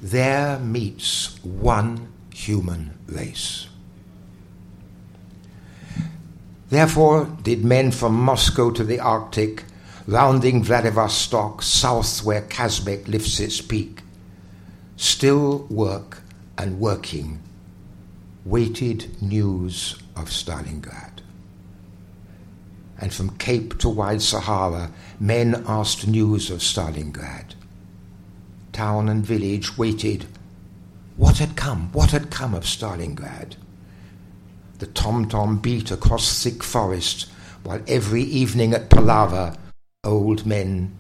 [0.02, 3.68] there meets one human race.
[6.70, 9.64] Therefore, did men from Moscow to the Arctic,
[10.06, 14.02] rounding Vladivostok, south where Kazbek lifts its peak,
[14.98, 16.22] still work
[16.58, 17.42] and working,
[18.44, 21.22] waited news of Stalingrad.
[23.00, 27.54] And from Cape to wide Sahara, men asked news of Stalingrad.
[28.74, 30.26] Town and village waited.
[31.16, 31.92] What had come?
[31.94, 33.56] What had come of Stalingrad?
[34.80, 37.30] The tom tom beat across thick forest,
[37.64, 39.56] while every evening at Palaver,
[40.04, 40.96] old men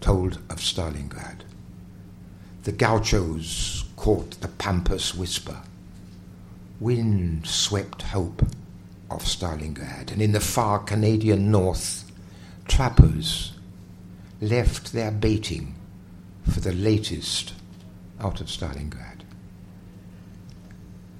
[0.00, 1.42] told of Stalingrad.
[2.64, 5.58] The gauchos caught the pampas whisper.
[6.78, 8.42] Wind swept hope
[9.10, 12.10] of Stalingrad, and in the far Canadian north,
[12.66, 13.52] trappers
[14.40, 15.74] left their baiting
[16.48, 17.54] for the latest
[18.20, 19.09] out of Stalingrad.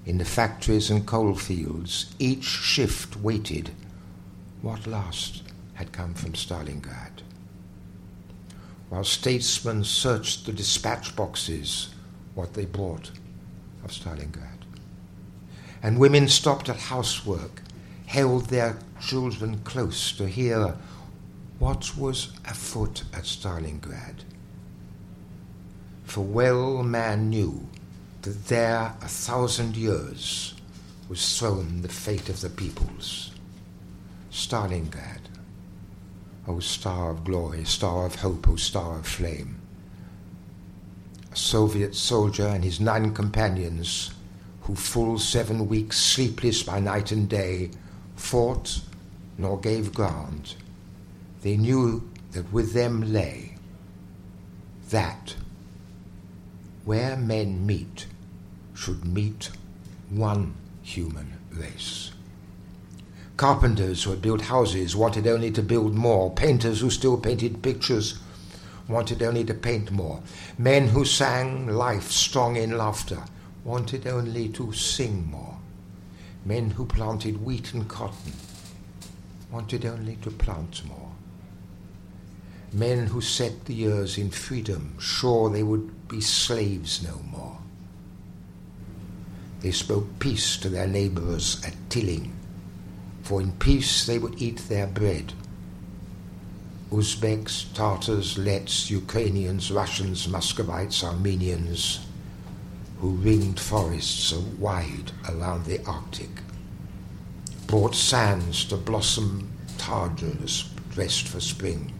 [0.06, 3.70] In the factories and coal fields, each shift waited
[4.62, 5.42] what last
[5.74, 7.22] had come from Stalingrad.
[8.88, 11.94] While statesmen searched the dispatch boxes,
[12.34, 13.10] what they brought
[13.84, 14.64] of Stalingrad.
[15.82, 17.62] And women stopped at housework,
[18.06, 20.76] held their children close to hear
[21.58, 24.24] what was afoot at Stalingrad.
[26.04, 27.68] For well man knew
[28.22, 30.54] that there a thousand years
[31.08, 33.30] was thrown the fate of the peoples.
[34.30, 35.20] Stalingrad,
[36.46, 39.60] O star of glory, star of hope, O star of flame.
[41.32, 44.12] A Soviet soldier and his nine companions,
[44.62, 47.70] who full seven weeks sleepless by night and day,
[48.16, 48.80] fought
[49.38, 50.54] nor gave ground,
[51.42, 53.56] they knew that with them lay
[54.90, 55.34] that
[56.84, 58.06] where men meet
[58.74, 59.50] should meet
[60.08, 62.12] one human race.
[63.36, 66.30] Carpenters who had built houses wanted only to build more.
[66.30, 68.18] Painters who still painted pictures
[68.88, 70.20] wanted only to paint more.
[70.58, 73.22] Men who sang life strong in laughter
[73.64, 75.56] wanted only to sing more.
[76.44, 78.32] Men who planted wheat and cotton
[79.50, 81.12] wanted only to plant more.
[82.72, 87.56] Men who set the years in freedom, sure they would be slaves no more.
[89.60, 92.32] They spoke peace to their neighbors at Tilling,
[93.22, 95.32] for in peace they would eat their bread.
[96.90, 102.00] Uzbeks, Tartars, Letts, Ukrainians, Russians, Muscovites, Armenians,
[102.98, 106.42] who ringed forests so wide around the Arctic,
[107.68, 109.48] brought sands to blossom
[109.78, 111.92] Tartars dressed for spring.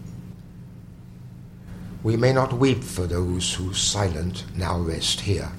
[2.03, 5.53] We may not weep for those who silent now rest here.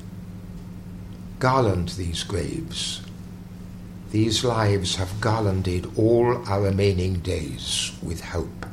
[1.38, 3.02] Garland these graves.
[4.12, 8.66] These lives have garlanded all our remaining days with hope.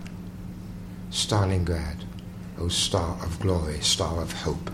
[1.10, 2.04] Stalingrad,
[2.58, 4.70] O star of glory, star of hope,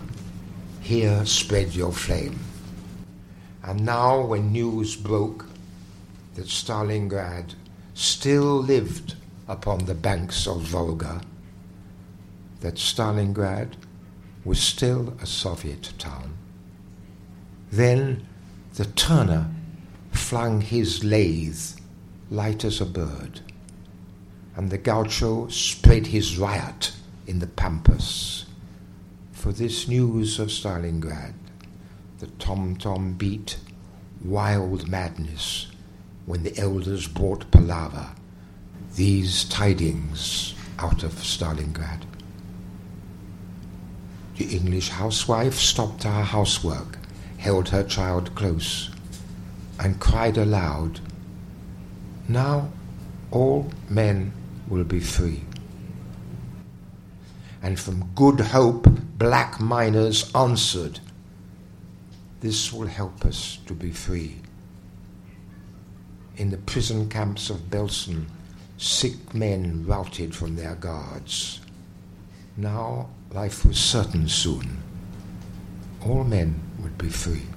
[0.81, 2.39] here spread your flame.
[3.63, 5.45] And now, when news broke
[6.35, 7.55] that Stalingrad
[7.93, 9.15] still lived
[9.47, 11.21] upon the banks of Volga,
[12.65, 13.75] that Stalingrad
[14.43, 16.33] was still a Soviet town.
[17.71, 18.25] Then
[18.73, 19.51] the turner
[20.11, 21.77] flung his lathe
[22.31, 23.41] light as a bird,
[24.55, 26.93] and the gaucho spread his riot
[27.27, 28.47] in the pampas.
[29.31, 31.35] For this news of Stalingrad,
[32.17, 33.57] the tom tom beat
[34.23, 35.67] wild madness
[36.25, 38.09] when the elders brought palaver,
[38.95, 42.05] these tidings out of Stalingrad.
[44.37, 46.97] The English housewife stopped her housework,
[47.37, 48.89] held her child close,
[49.79, 50.99] and cried aloud,
[52.27, 52.69] Now
[53.31, 54.33] all men
[54.67, 55.43] will be free.
[57.61, 60.99] And from Good Hope, black miners answered,
[62.41, 64.41] This will help us to be free.
[66.35, 68.25] In the prison camps of Belsen,
[68.77, 71.61] sick men routed from their guards.
[72.57, 74.81] Now life was certain soon.
[76.05, 77.47] All men would be free.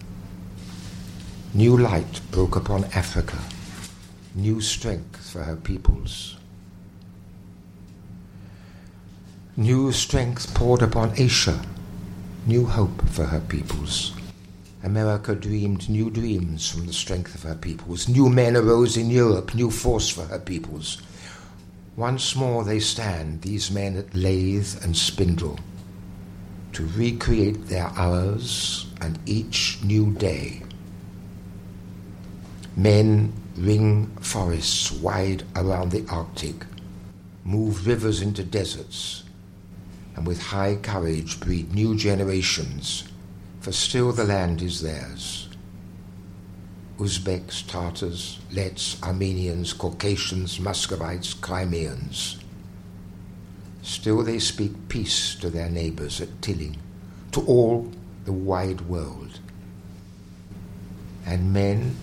[1.54, 3.38] New light broke upon Africa,
[4.34, 6.36] new strength for her peoples.
[9.56, 11.60] New strength poured upon Asia,
[12.46, 14.12] new hope for her peoples.
[14.82, 18.08] America dreamed new dreams from the strength of her peoples.
[18.08, 21.02] New men arose in Europe, new force for her peoples.
[21.98, 25.58] Once more they stand, these men at lathe and spindle,
[26.72, 30.62] to recreate their hours and each new day.
[32.76, 36.64] Men ring forests wide around the Arctic,
[37.42, 39.24] move rivers into deserts,
[40.14, 43.08] and with high courage breed new generations,
[43.60, 45.37] for still the land is theirs.
[46.98, 52.38] Uzbeks, Tartars, Letts, Armenians, Caucasians, Muscovites, Crimeans.
[53.82, 56.76] Still they speak peace to their neighbors at Tilling,
[57.32, 57.90] to all
[58.24, 59.38] the wide world.
[61.24, 61.96] And men